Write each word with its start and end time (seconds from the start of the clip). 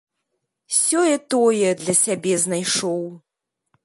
Сёе-тое 0.77 1.69
для 1.81 1.95
сябе 2.03 2.33
знайшоў. 2.45 3.01